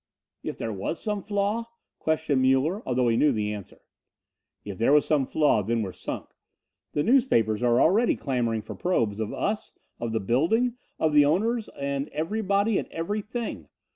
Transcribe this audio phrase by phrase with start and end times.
[0.41, 1.65] "If there was some flaw?"
[1.99, 3.81] questioned Muller, although he knew the answer.
[4.65, 6.29] "If there was some flaw, then we're sunk.
[6.93, 11.69] The newspapers are already clamoring for probes, of us, of the building, of the owners
[11.79, 13.67] and everybody and everything.